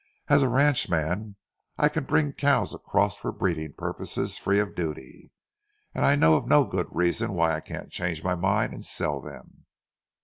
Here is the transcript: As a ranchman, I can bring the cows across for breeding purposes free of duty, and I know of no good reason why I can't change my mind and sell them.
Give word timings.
As 0.29 0.41
a 0.41 0.49
ranchman, 0.49 1.35
I 1.77 1.87
can 1.87 2.05
bring 2.05 2.25
the 2.29 2.33
cows 2.33 2.73
across 2.73 3.15
for 3.17 3.31
breeding 3.31 3.73
purposes 3.73 4.35
free 4.35 4.57
of 4.59 4.73
duty, 4.73 5.31
and 5.93 6.03
I 6.03 6.15
know 6.15 6.33
of 6.35 6.47
no 6.47 6.65
good 6.65 6.87
reason 6.89 7.33
why 7.33 7.53
I 7.55 7.59
can't 7.61 7.91
change 7.91 8.23
my 8.23 8.33
mind 8.33 8.73
and 8.73 8.83
sell 8.83 9.21
them. 9.21 9.67